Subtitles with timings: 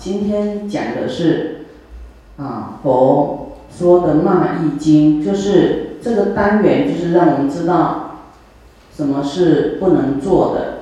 [0.00, 1.66] 今天讲的是
[2.38, 8.12] 啊佛说的《骂易经》，就是这个单元，就是让我们知道
[8.96, 10.78] 什么是不能做的。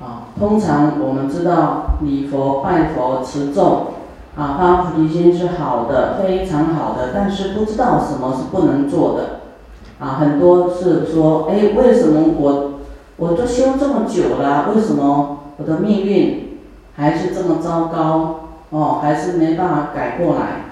[0.00, 3.94] 啊，通常我们知道礼佛、拜佛、持咒，
[4.36, 9.40] 啊发菩提心是好的，非常好的，但是不知道什么是不能做的。
[9.98, 12.74] 啊，很多是说，哎，为什么我
[13.16, 16.45] 我都修这么久了，为什么我的命运
[16.96, 18.40] 还是这么糟糕？
[18.70, 20.66] 哦，还是没办法改过来？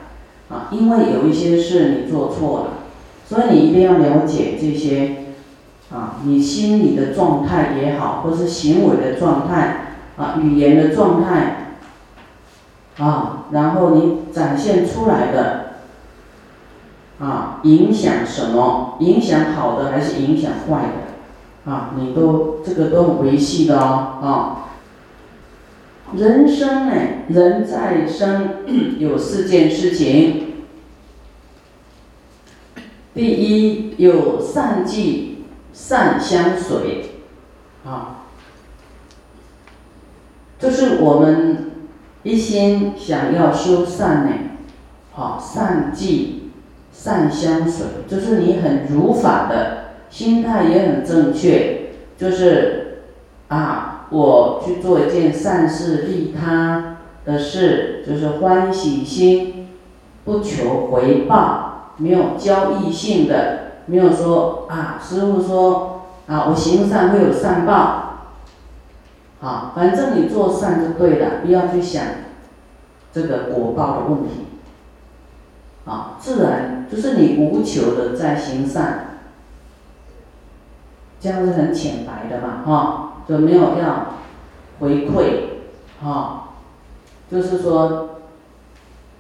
[0.51, 2.67] 啊，因为有一些事你做错了，
[3.27, 5.17] 所以你一定要了解这些。
[5.93, 11.77] 啊，你心理的状态也好，或是行为的状态，啊，语言的状态，
[12.99, 15.61] 啊，然后你展现出来的。
[17.21, 18.97] 啊，影响什么？
[18.99, 21.71] 影响好的还是影响坏的？
[21.71, 24.67] 啊，你都这个都很维系的哦，啊。
[26.13, 26.95] 人生呢，
[27.29, 28.65] 人在生
[29.01, 30.65] 有四件事情。
[33.15, 37.11] 第一，有善记，善相随，
[37.85, 38.27] 啊，
[40.59, 41.71] 就是我们
[42.23, 44.33] 一心想要修善呢，
[45.13, 46.41] 好善记。
[46.97, 53.01] 善相随，就是你很如法的心态也很正确，就是
[53.49, 59.69] 啊，我去做一件善事利他的事，就是欢喜心，
[60.25, 68.29] 不求回报，没有交易性的，没有说啊，师傅说啊，我行善会有善报，
[69.41, 72.05] 好，反正你做善就对了，不要去想
[73.13, 74.47] 这个果报的问题。
[75.87, 79.19] 啊，自然就是你无求的在行善，
[81.21, 84.15] 这样是很浅白的嘛，哈，就没有要
[84.81, 85.25] 回馈，
[86.03, 86.55] 哈，
[87.31, 88.21] 就是说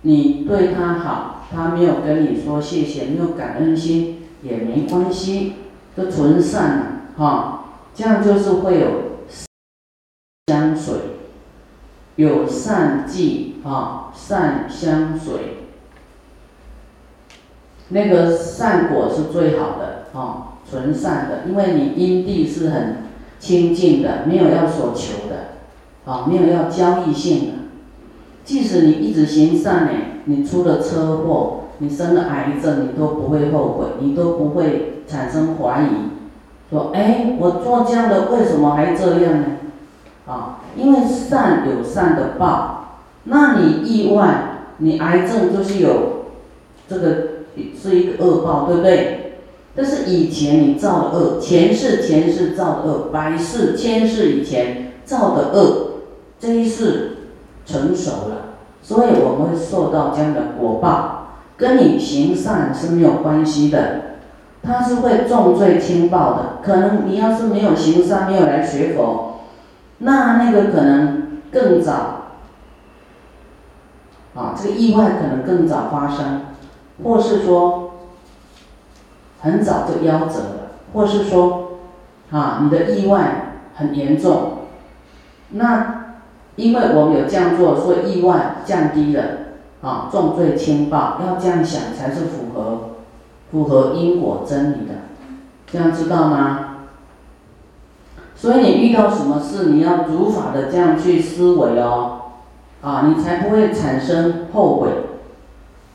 [0.03, 5.55] 你对他好，他没有跟你说谢谢，没有感恩心也没关系，
[5.97, 8.89] 就纯善了，哈，这样就是会有
[10.49, 10.95] 相随，
[12.17, 15.35] 有善记，啊，善相随。
[17.89, 23.04] 那个善果是最好的，哦，纯善的，因为你因地是很
[23.45, 27.53] 清净的，没有要所求的，啊，没有要交易性的。
[28.43, 29.91] 即使你一直行善呢，
[30.25, 36.09] 你出了车祸，你生了癌症，你都不会后悔，你都不会产生怀疑，
[36.71, 39.47] 说，哎，我做这样的为什么还这样呢？
[40.27, 46.25] 啊，因为善有善的报，那你意外，你癌症就是有
[46.89, 47.35] 这个。
[47.81, 49.24] 是一个恶报，对不对？
[49.77, 56.01] 但是以前你造的恶，前世前世造的恶，百世千世以前造的恶，
[56.39, 57.17] 这一世
[57.67, 64.19] 成熟了，所以我们会受到这样的果报，跟你行善是没有关系的，
[64.63, 66.59] 它是会重罪轻报的。
[66.63, 69.41] 可能你要是没有行善，没有来学佛，
[69.99, 71.93] 那那个可能更早，
[74.35, 76.43] 啊，这个意外可能更早发生。
[77.03, 77.84] 或是说，
[79.45, 81.73] 很早就夭折了，或是说，
[82.31, 84.53] 啊，你的意外很严重，
[85.51, 86.17] 那
[86.57, 89.23] 因为我们有这样做，所以意外降低了，
[89.83, 92.95] 啊，重罪轻报，要这样想才是符合
[93.53, 94.95] 符合因果真理的，
[95.71, 96.61] 这样知道吗？
[98.35, 102.23] 所以你遇到什么事，你要如法的这样去思维哦，
[102.81, 104.89] 啊，你才不会产生后悔，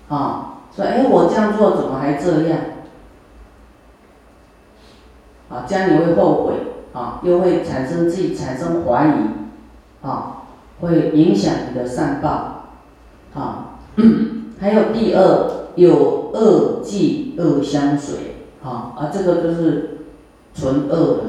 [0.09, 0.45] 啊。
[0.75, 2.59] 说哎，我这样做怎么还这样？
[5.49, 6.53] 啊，这样你会后悔
[6.93, 10.43] 啊，又会产生自己产生怀疑，啊，
[10.81, 12.71] 会影响你的善报，
[13.33, 13.79] 啊，
[14.59, 19.99] 还有第二有恶记恶相随，啊啊，这个就是
[20.53, 21.23] 纯恶的，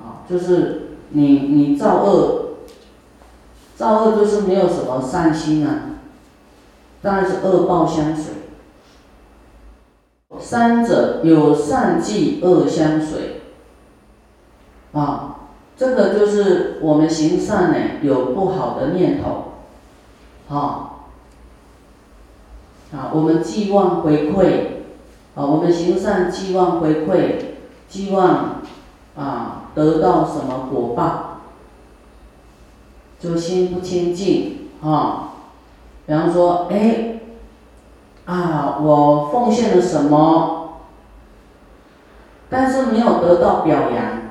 [0.00, 2.56] 啊，就是你你造恶，
[3.76, 5.90] 造恶就是没有什么善心啊。
[7.02, 8.32] 当然是恶报相随，
[10.42, 13.42] 三者有善记恶相随，
[14.92, 15.36] 啊，
[15.76, 19.52] 这个就是我们行善呢有不好的念头，
[20.54, 20.90] 啊，
[22.92, 24.82] 啊，我们寄望回馈，
[25.36, 27.36] 啊，我们行善寄望回馈，
[27.88, 28.62] 寄望
[29.16, 31.38] 啊得到什么果报，
[33.20, 35.28] 就心不清净，啊。
[36.04, 37.11] 比方说，哎，
[38.24, 40.78] 啊，我奉献了什么，
[42.48, 44.22] 但是没有得到表扬，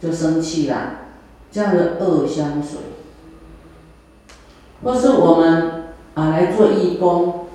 [0.00, 0.76] 就生气了，
[1.50, 2.80] 这样的恶相随，
[4.84, 7.46] 或是我们啊来做义工，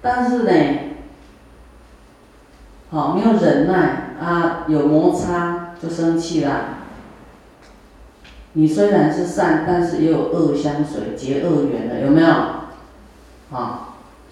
[0.00, 0.52] 但是呢，
[2.90, 6.78] 好没有忍耐啊，有摩擦就生气了。
[8.54, 12.28] 你虽然是善，但是也有恶相随，结恶缘的，有没有？
[13.52, 13.83] 啊，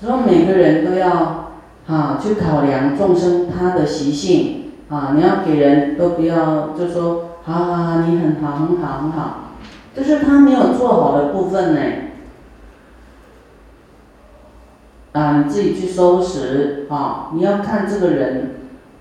[0.02, 1.54] 所以每个人都要
[1.86, 9.52] 啊去考量众生他的习性啊，你要给人都不要就说，好好好，你很好很好很好，
[9.96, 11.80] 就是他没有做好的部分呢，
[15.12, 18.56] 啊，你自己去收拾啊，你要看这个人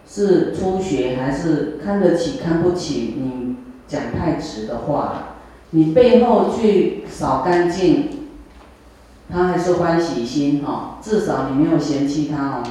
[0.07, 3.55] 是初学还是看得起看不起你。
[3.87, 5.35] 讲太直的话，
[5.71, 8.20] 你背后去扫干净，
[9.31, 12.63] 他还是欢喜心哈，至少你没有嫌弃他哦。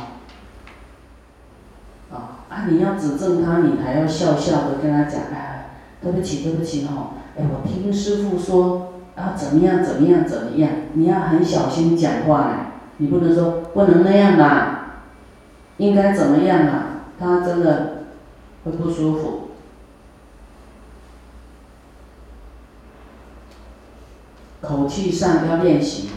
[2.13, 5.71] 啊啊，你要指正他，你还要笑笑的跟他讲，哎，
[6.03, 12.57] 对不起对不起哦，哎，我听师傅说啊怎么样怎么样怎么样，你要很小心讲话呢，
[12.99, 15.03] 你不能说不能那样啦，
[15.79, 16.87] 应该怎么样啊？
[17.19, 18.05] 他真的
[18.65, 19.51] 会不舒服。
[24.63, 26.11] 口气上要练习，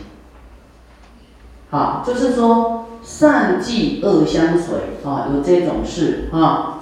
[1.74, 6.82] 啊，就是说善忌恶相随啊，有这种事啊。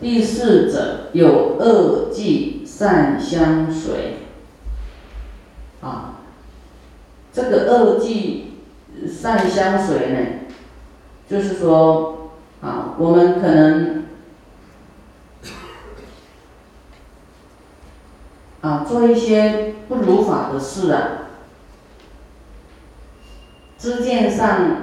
[0.00, 4.20] 第四者有恶忌善相随，
[5.82, 6.14] 啊，
[7.30, 8.54] 这个恶忌
[9.06, 10.18] 善相随呢，
[11.28, 12.30] 就是说
[12.62, 14.06] 啊，我们可能。
[18.62, 21.25] 啊，做一些不如法的事啊，
[23.86, 24.78] 知见上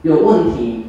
[0.00, 0.86] 有问题，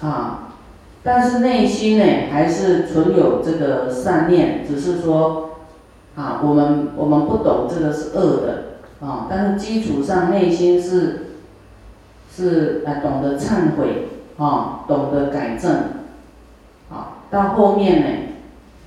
[0.00, 0.54] 啊，
[1.02, 5.50] 但是内心呢还是存有这个善念，只是说，
[6.16, 11.32] 啊，我们我们不懂这个是恶的，啊，但是基础上内心是
[12.34, 14.08] 是啊懂得忏悔，
[14.38, 15.72] 啊，懂得改正，
[16.90, 18.08] 啊，到后面呢。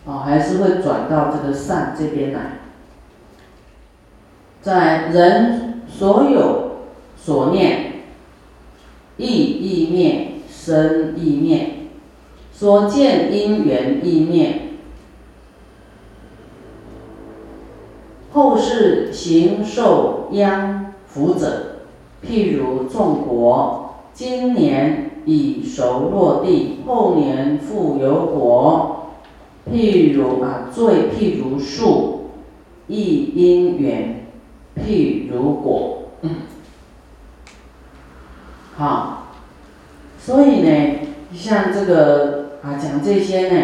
[0.08, 2.40] 啊，还是会转到这个善这边来，
[4.62, 6.72] 在人所有
[7.16, 7.94] 所念，
[9.18, 11.70] 意意念，生意念，
[12.52, 14.62] 所见因缘意念，
[18.34, 21.80] 后世行受殃福者，
[22.26, 28.94] 譬如种果，今年已熟落地，后年复有果。
[29.70, 32.30] 譬如啊，罪譬如树，
[32.88, 34.17] 亦因缘
[34.86, 36.10] 譬如果。
[38.76, 39.32] 好，
[40.20, 41.00] 所以呢，
[41.34, 43.60] 像这个啊，讲这些呢，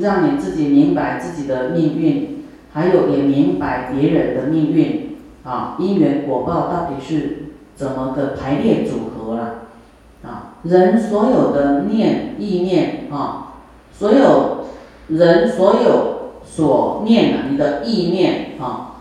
[0.00, 9.54] 让你自己明白自己的命运，还有也明白别人的命运啊，因缘果报到底是怎么个排列组合了？
[10.22, 13.54] 啊，人所有的念意念啊，
[13.92, 14.58] 所有。
[15.08, 18.97] 人所有所念的，你的意念啊，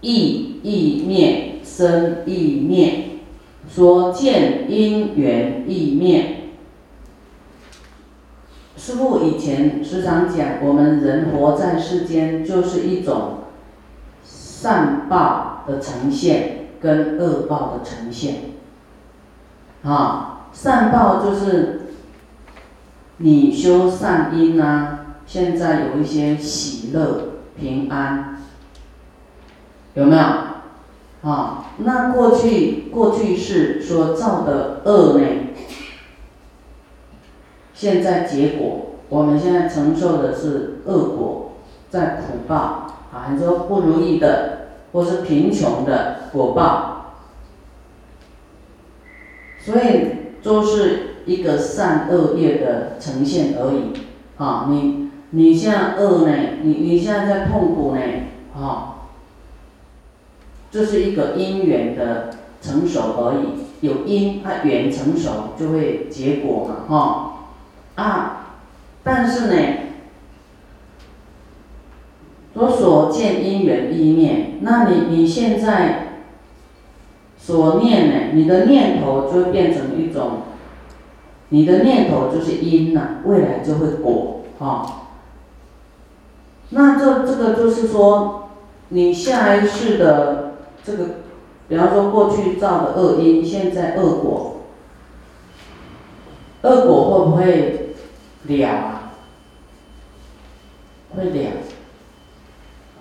[0.00, 3.20] 意意念生意念，
[3.68, 6.34] 所见因缘意念。
[8.76, 13.38] 师父以前时常讲，我们人活在世间，就是一种
[14.24, 18.36] 善报的呈现跟恶报的呈现。
[19.82, 21.88] 啊，善报就是
[23.18, 24.94] 你修善因啊。
[25.26, 28.37] 现在有一些喜乐平安，
[29.94, 30.22] 有没有？
[31.28, 35.26] 啊，那过去过去是所造的恶呢？
[37.74, 41.52] 现在结果，我们现在承受的是恶果，
[41.90, 42.56] 在苦报
[43.12, 47.14] 啊，很多不如意的或是贫穷的果报，
[49.58, 50.08] 所以
[50.42, 53.92] 都是一个善恶业的呈现而已
[54.36, 55.08] 啊，你。
[55.30, 56.34] 你现在恶呢？
[56.62, 58.00] 你你现在在痛苦呢？
[58.56, 58.97] 啊，
[60.70, 63.68] 这是一个因缘的成熟而已。
[63.80, 68.34] 有因，它缘成熟就会结果嘛，哈啊。
[69.04, 69.54] 但是呢，
[72.54, 76.22] 我所见因缘意念，那你你现在
[77.38, 78.14] 所念呢？
[78.34, 80.42] 你的念头就会变成一种，
[81.50, 85.04] 你的念头就是因呐，未来就会果，哈。
[86.70, 88.48] 那这这个就是说，
[88.88, 90.47] 你下一世的
[90.88, 91.04] 这个，
[91.68, 94.62] 比方说过去造的恶因，现在恶果，
[96.62, 97.94] 恶果会不会
[98.44, 99.12] 了啊？
[101.14, 101.50] 会了，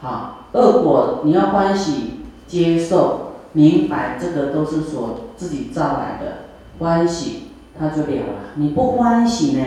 [0.01, 6.39] 好，恶果你要欢喜接受，明白这个都是所自己造来的，
[6.79, 8.33] 欢喜他就了了。
[8.55, 9.63] 你不欢喜呢，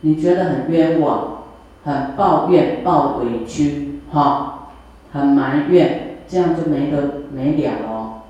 [0.00, 1.42] 你觉得很冤枉，
[1.84, 4.70] 很抱怨、抱委屈，哈，
[5.12, 8.22] 很埋怨，这样就没得没了哦，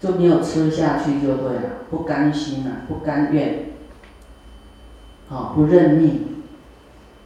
[0.00, 3.70] 就没有吃下去就对了，不甘心了，不甘愿，
[5.28, 6.42] 好，不认命，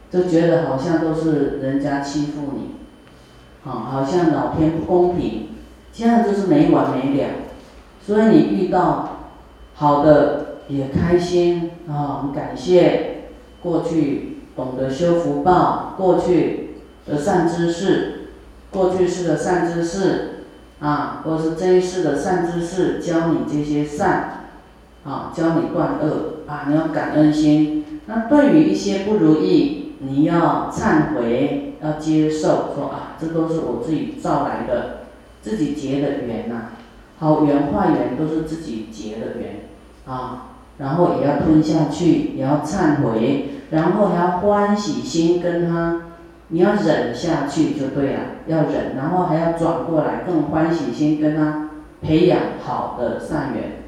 [0.09, 2.71] 就觉得好像都是人家欺负你。
[3.69, 5.49] 啊，好像老天不公平，
[5.91, 7.29] 这样就是没完没了。
[7.99, 9.21] 所以你遇到
[9.73, 13.11] 好的也开心啊，感谢。
[13.63, 16.75] 过去懂得修福报，过去
[17.07, 18.14] 的善知识，
[18.75, 20.43] 过去世的善知识
[20.79, 24.43] 啊，或是这一世的善知识教你这些善
[25.05, 28.01] 啊，教你断恶啊，你要感恩心。
[28.07, 31.61] 那对于一些不如意，你要忏悔。
[31.81, 35.01] 要接受，说啊，这都是我自己造来的，
[35.43, 36.71] 自己结的缘呐，
[37.19, 39.67] 好缘坏缘都是自己结的缘
[40.07, 46.01] 啊，然后也要吞下去，也要忏悔，然后还要欢喜心跟他，
[46.55, 51.71] 你要忍下去就对了，要忍，然后还要转过来更欢喜心跟他
[52.01, 53.83] 培养好的善缘，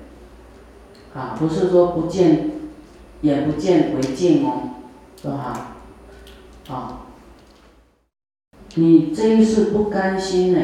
[1.15, 2.51] 啊，不是说不见
[3.21, 4.63] 眼不见为净哦，
[5.21, 5.75] 是吧？
[6.69, 7.03] 啊。
[8.75, 10.59] 你这一世不甘心呢，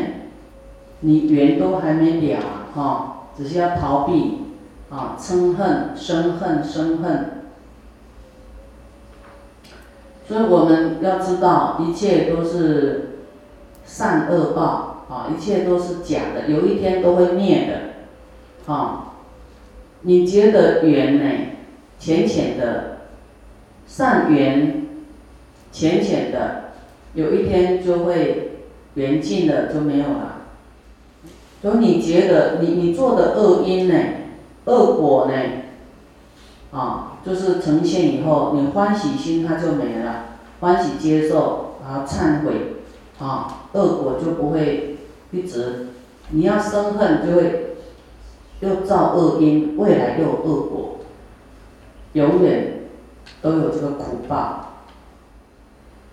[1.00, 2.41] 你缘都还没了
[2.75, 4.39] 哈，只是要逃避
[4.89, 7.42] 啊，嗔恨、生恨、生恨。
[10.27, 13.20] 所以我们要知道，一切都是
[13.86, 19.13] 善恶报啊，一切都是假的，有一天都会灭的啊。
[20.01, 21.30] 你结的缘呢，
[22.00, 23.00] 浅浅的
[23.86, 24.86] 善缘，
[25.72, 26.63] 浅浅的。
[27.13, 28.63] 有一天就会
[28.96, 30.42] 缘尽了，就没有了。
[31.62, 33.96] 所以你觉得你你做的恶因呢，
[34.65, 35.34] 恶果呢，
[36.74, 40.25] 啊，就是呈现以后，你欢喜心它就没了，
[40.60, 42.77] 欢喜接受，然后忏悔，
[43.20, 44.98] 啊，恶果就不会
[45.32, 45.89] 一直。
[46.32, 47.75] 你要生恨就会
[48.62, 51.00] 又造恶因，未来又恶果，
[52.13, 52.86] 永远
[53.42, 54.70] 都有这个苦报。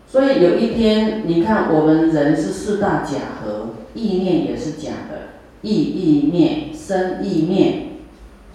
[0.07, 7.90] 所以有一天，你看我们人是四大假合，意念也是假的，意意念，生意念，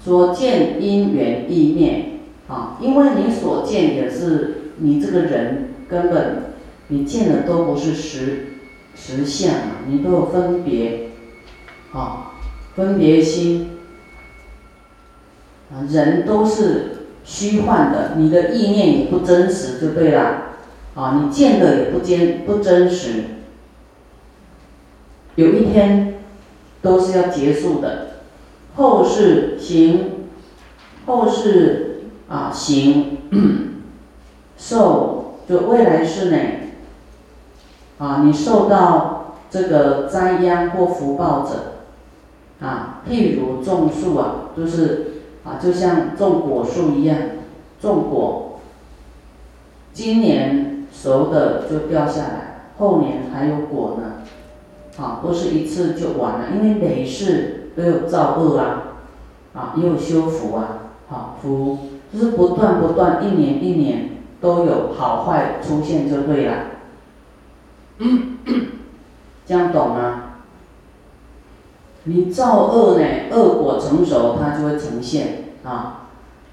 [0.05, 6.53] 所见因缘意灭，啊，因为你所见也是你这个人根本
[6.89, 8.45] 你见的都不是实
[8.95, 11.09] 实相啊，你都有分别，
[11.91, 12.33] 啊，
[12.75, 13.71] 分别心，
[15.71, 20.43] 啊，人都是虚幻的，你的意念也不真实，就对了。
[20.93, 23.23] 啊，你见的也不真不真实，
[25.33, 26.19] 有一天
[26.83, 28.04] 都是要结束的。
[28.75, 30.27] 后世行，
[31.05, 33.17] 后世啊行，
[34.57, 36.37] 受就未来世呢，
[37.99, 47.17] 啊，你受到这个灾殃或福报者，啊，譬如种树啊，就是啊，就像种果树一样，
[47.81, 48.59] 种果，
[49.93, 50.71] 今年。
[50.97, 54.23] 熟的就掉下来，后年还有果呢，
[54.97, 58.83] 啊，不是一次就完了，因为每世都有造恶啊，
[59.53, 61.77] 啊，也有修福啊，好福
[62.13, 66.53] 就是不断不断，一年一年都有好坏出现就对了，
[69.45, 70.21] 这样懂吗？
[72.05, 76.07] 你造恶呢，恶果成熟它就会呈现啊，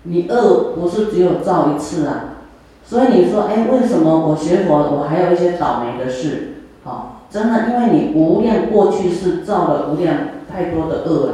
[0.04, 2.24] 你恶不是只有造一次啊。
[2.84, 6.54] 所以你说，哎，为什么我学佛，我还有一些倒霉的事？
[6.84, 10.16] 好，真的，因为你无量过去是造了无量
[10.52, 11.32] 太多的恶了，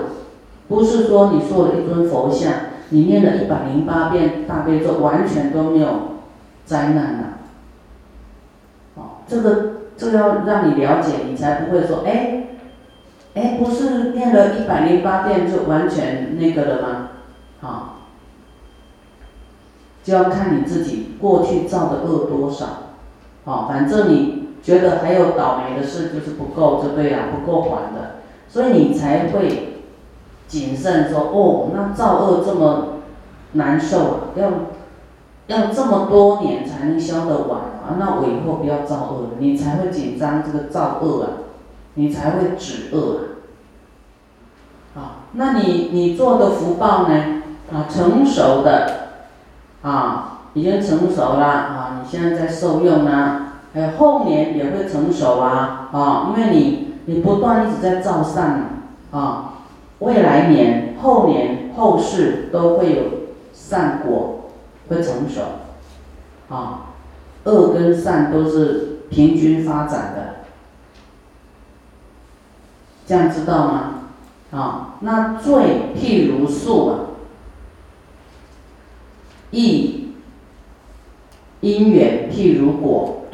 [0.68, 2.52] 不是说你做了一尊佛像，
[2.90, 5.88] 你念了一百零八遍大悲咒，完全都没有
[6.64, 7.38] 灾难了。
[8.96, 12.44] 好，这个这个要让你了解，你才不会说，哎，
[13.34, 17.08] 哎，不是念了一百零八遍就完全那个了吗？
[17.60, 17.94] 好。
[20.04, 22.66] 就要看你自己过去造的恶多少，
[23.44, 28.17] 哦，反正你觉得还有倒霉的事就是不够就对了，不够还的，
[28.48, 29.82] 所以你才会
[30.46, 33.00] 谨慎说，哦，那造恶这么
[33.52, 34.50] 难受啊，要
[35.46, 41.28] 要这么多年才能消得完啊，那我以后不要造恶了，你才会紧张这个造恶啊，
[41.94, 43.20] 你才会止恶
[44.94, 45.00] 啊，啊，
[45.32, 49.08] 那你你做的福报呢，啊，成熟的。
[49.80, 52.00] 啊，已经成熟了啊！
[52.02, 58.58] 你现在在受用呢，还有，后年也会成熟啊，啊，因为你你不断一直在造善
[59.10, 59.54] 嘛，啊，
[60.00, 63.02] 未来年、后年、后世都会有
[63.54, 64.50] 善果
[64.90, 65.40] 会成熟，
[66.54, 66.90] 啊，
[67.44, 70.34] 恶跟善都是平均发展的，
[73.06, 73.94] 这样知道吗？
[74.50, 76.98] 啊，那罪譬如树啊，
[79.50, 80.10] 义
[81.60, 83.24] 因缘譬如果。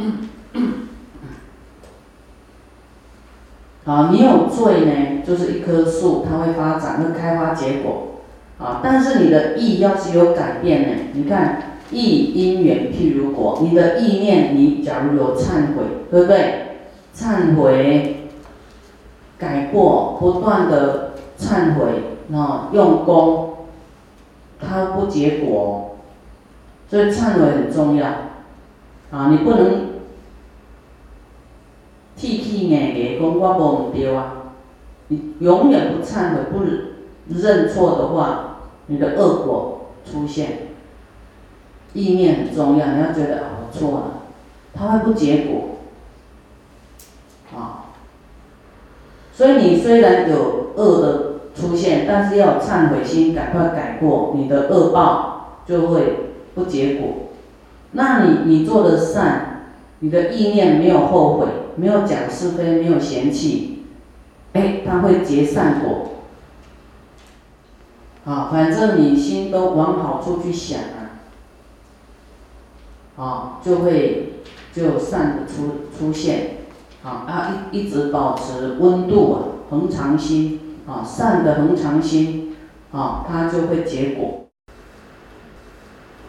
[3.85, 8.09] 啊，你有罪呢，就是一棵树，它会发展，会开花结果。
[8.59, 16.79] 啊，但是你的意要是有改变呢，你看意因缘譬如果，你的意念，你假如有忏悔，对不对？
[17.15, 18.29] 忏悔，
[19.39, 23.55] 改过，不断的忏悔，啊，用功，
[24.59, 25.97] 它不结果，
[26.89, 28.07] 所以忏悔很重要。
[29.11, 29.94] 啊，你不能。
[32.69, 34.33] 气气硬硬讲我无唔对啊！
[35.09, 36.65] 你永远不忏悔、不
[37.29, 40.69] 认错的话，你的恶果出现。
[41.93, 44.05] 意念很重要，你要觉得啊我错了，
[44.75, 45.77] 它会不结果。
[47.57, 47.95] 啊，
[49.33, 57.09] 所以你虽然有恶的出现，但是要忏悔心，赶快改过，你的恶报就会不结果。
[57.93, 59.54] 那你你做的善，
[60.05, 61.47] 你的意念没有后悔。
[61.77, 63.85] 没有讲是非，没有嫌弃，
[64.53, 66.11] 哎，他会结善果。
[68.25, 71.19] 啊，反正你心都往好处去想啊，
[73.17, 74.35] 啊，就会
[74.73, 76.59] 就善的出出现，
[77.03, 79.39] 啊啊一一直保持温度啊，
[79.71, 82.57] 恒常心啊，善的恒常心
[82.93, 84.47] 啊，它就会结果。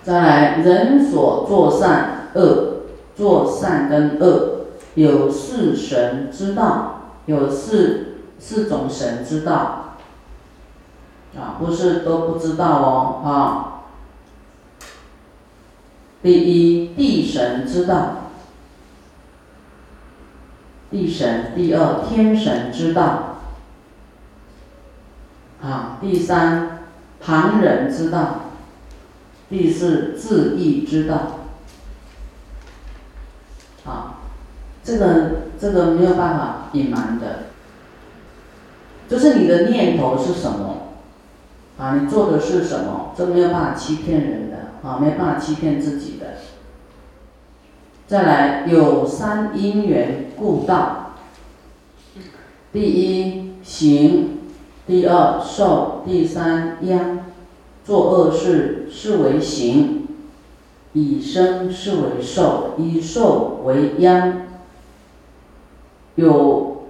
[0.01, 2.74] 再来，人所作善恶，
[3.15, 4.51] 做善跟恶。
[4.95, 9.97] 有四神之道，有四四种神之道，
[11.37, 13.71] 啊，不是都不知道哦，啊。
[16.23, 18.29] 第一，地神之道，
[20.89, 23.39] 地神；第二，天神之道，
[25.61, 26.85] 啊；第三，
[27.19, 28.51] 旁人之道；
[29.49, 31.41] 第四，自意之道。
[33.85, 34.21] 啊
[34.83, 37.45] 这个这个没有办法隐瞒的，
[39.07, 40.91] 就是你的念头是什么，
[41.77, 46.25] 啊，你做的是什么，这没有办法欺骗人的，啊，没办法欺骗自己的。
[48.07, 51.13] 再来，有三因缘故道，
[52.71, 54.39] 第一行，
[54.85, 57.19] 第二受，第三殃。
[57.83, 60.04] 做恶事是为行，
[60.95, 64.47] 以生是为寿，以寿为殃。
[66.15, 66.85] 有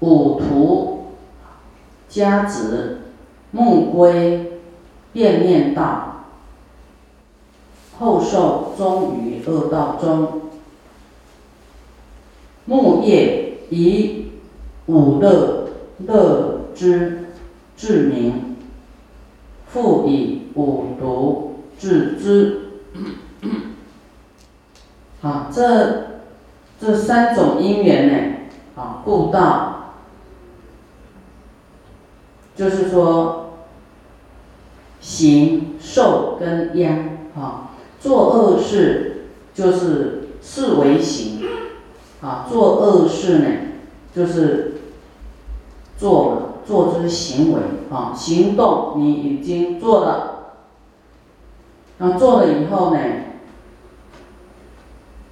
[0.00, 1.14] 五图
[2.06, 2.98] 家子
[3.52, 4.60] 木龟
[5.14, 6.26] 变念道
[7.98, 10.42] 后寿终于恶道中
[12.66, 14.26] 木叶以
[14.84, 15.70] 五乐
[16.06, 17.30] 乐之
[17.74, 18.56] 至名
[19.68, 22.67] 复以五毒治之。
[25.22, 26.08] 好，这。
[26.80, 29.94] 这三种因缘呢，啊，故道，
[32.54, 33.54] 就是说，
[35.00, 41.40] 行、受跟殃，啊，做恶事就是视为行，
[42.20, 43.46] 啊，做恶事呢，
[44.14, 44.74] 就是
[45.96, 50.52] 做了，做出行为，啊，行动你已经做了，
[51.98, 53.00] 那做了以后呢，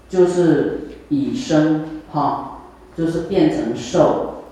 [0.09, 0.81] 就是。
[1.09, 2.62] 以生哈，
[2.97, 4.42] 就是变成受，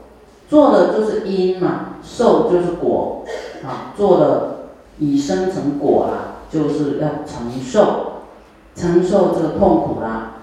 [0.48, 3.24] 做的就是因嘛，受就是果，
[3.64, 4.68] 啊，做的
[5.00, 8.22] 以生成果啦，就是要承受，
[8.76, 10.34] 承受这个痛苦啦。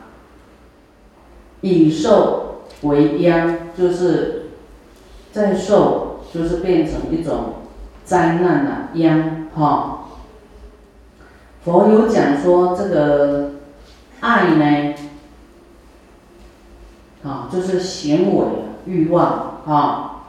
[1.61, 4.47] 以受为殃，就是
[5.31, 7.53] 再受，就是变成一种
[8.03, 10.07] 灾难呐，殃哈。
[11.63, 13.51] 佛有讲说这个
[14.21, 14.93] 爱呢。
[17.23, 18.45] 啊，就是行为
[18.85, 20.23] 欲望啊，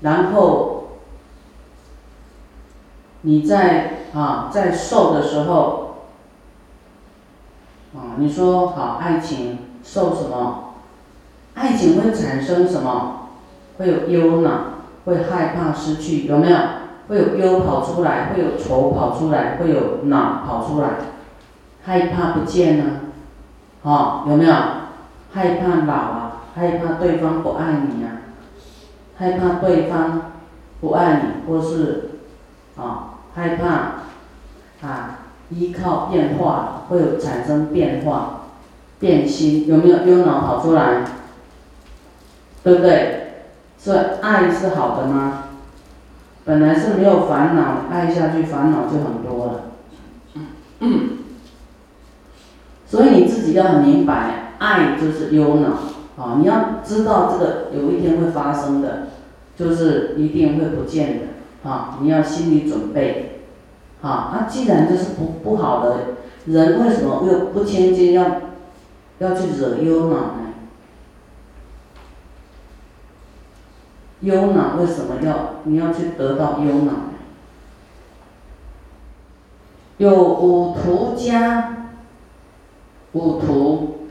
[0.00, 0.88] 然后
[3.20, 6.06] 你在啊在受的时候
[7.94, 10.74] 啊，你说好爱情受什么？
[11.52, 13.28] 爱情会产生什么？
[13.76, 14.50] 会有忧恼，
[15.04, 16.58] 会害怕失去，有没有？
[17.08, 20.88] 会有忧跑出来，会有愁跑出来，会有恼跑出来，
[21.88, 22.84] 害怕不见呢？
[23.82, 24.52] 啊，有没有？
[25.32, 28.28] 害怕老啊，害怕对方不爱你啊，
[29.16, 30.32] 害怕对方
[30.82, 32.10] 不爱你，或是
[32.76, 38.40] 啊，害怕啊，依靠变化会有产生变化、
[38.98, 41.04] 变心，有没有忧脑跑出来？
[42.62, 43.46] 对不对？
[43.78, 45.44] 所以爱是好的吗？
[46.44, 49.52] 本来是没有烦恼，爱下去烦恼就很多了。
[52.88, 56.36] 所以你自己要很明白，爱就是忧恼啊！
[56.38, 59.08] 你要知道这个有一天会发生的，
[59.56, 61.98] 就是一定会不见的啊！
[62.00, 63.42] 你要心理准备
[64.00, 64.32] 啊！
[64.32, 65.96] 那既然这是不不好的，
[66.46, 68.24] 人为什么又不谦敬，要
[69.18, 70.54] 要去惹忧恼呢？
[74.20, 76.92] 忧恼为什么要你要去得到忧恼？
[79.98, 81.87] 有五图家，
[83.12, 84.08] 五图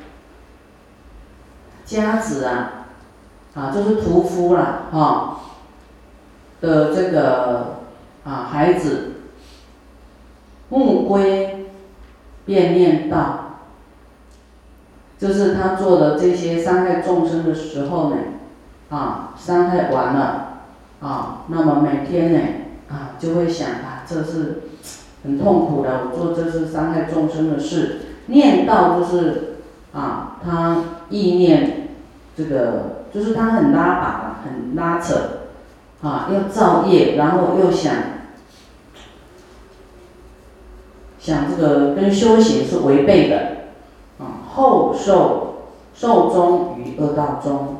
[1.85, 2.87] 家子啊，
[3.55, 5.39] 啊就是屠夫啦，哈
[6.61, 7.79] 的这个
[8.23, 9.13] 啊孩子，
[10.69, 11.69] 木归
[12.45, 13.59] 便念道，
[15.17, 18.17] 就是他做的这些伤害众生的时候呢。
[18.89, 20.59] 啊，伤害完了，
[21.01, 22.39] 啊，那么每天呢，
[22.89, 24.61] 啊，就会想啊，这是
[25.25, 28.06] 很痛苦的，我做这是伤害众生的事。
[28.27, 29.57] 念道就是
[29.93, 31.89] 啊，他意念
[32.37, 35.15] 这个，就是他很拉把，很拉扯，
[36.01, 37.93] 啊，要造业，然后又想
[41.19, 43.37] 想这个跟修行是违背的，
[44.19, 47.77] 啊，后受受终于恶道中。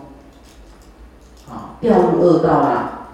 [1.50, 3.10] 啊掉入恶道啦，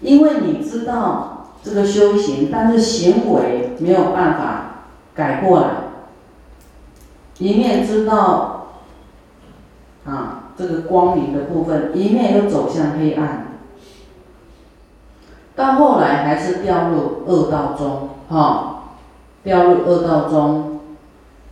[0.00, 5.68] 因为你知道这个修行，但是行为没有办法改过来。
[7.40, 8.68] 一面知道
[10.04, 13.58] 啊这个光明的部分，一面又走向黑暗，
[15.56, 18.92] 到后来还是掉入恶道中，哈，
[19.42, 20.80] 掉入恶道中，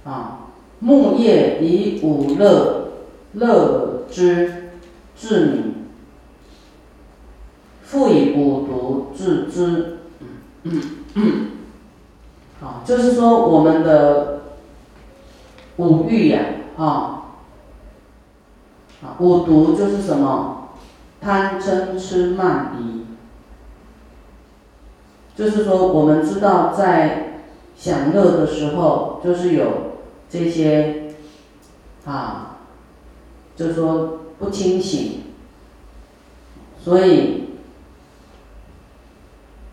[0.04, 2.90] 啊，木叶以五乐
[3.32, 4.70] 乐之
[5.16, 5.74] 至明。
[7.82, 10.00] 复以五毒治之，
[12.60, 14.37] 好， 就是说我们的
[15.78, 16.40] 五欲呀，
[16.76, 16.84] 啊，
[19.02, 20.68] 啊，五毒就是什么？
[21.20, 23.06] 贪嗔痴慢疑，
[25.34, 27.40] 就是说我们知道在
[27.76, 29.66] 享乐的时候，就是有
[30.30, 31.14] 这些，
[32.04, 32.58] 啊，
[33.56, 35.22] 就是说不清醒，
[36.80, 37.44] 所以。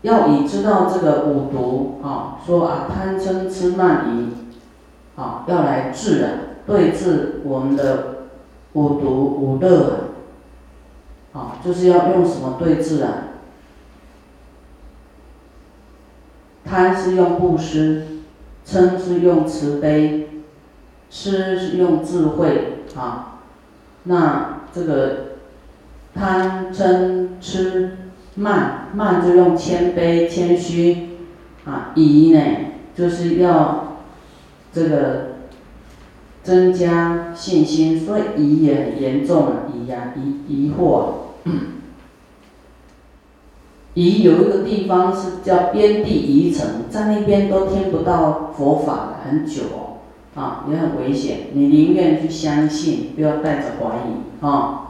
[0.02, 4.45] 要以知道这个五毒啊，说啊贪嗔痴慢疑，
[5.16, 6.30] 啊要来治啊，
[6.66, 8.28] 对治我们的
[8.74, 10.10] 五毒五乐
[11.32, 13.12] 啊，啊就是要用什么对治啊？
[16.64, 18.06] 贪是用布施，
[18.64, 20.28] 嗔是用慈悲，
[21.10, 23.40] 痴是用智慧啊，
[24.04, 25.16] 那这个
[26.14, 27.96] 贪嗔痴。
[28.38, 31.08] 慢慢就用谦卑谦虚，
[31.64, 32.38] 啊，疑呢
[32.94, 33.95] 就是要
[34.76, 35.36] 这个
[36.42, 41.06] 增加信心，所以疑也很严重啊，疑呀疑疑惑，
[43.94, 54.85] 疑有一个地方是叫边地疑城，在那边都听不到佛法很久哦，啊也很危险，你宁愿去相信，不要带着怀疑啊。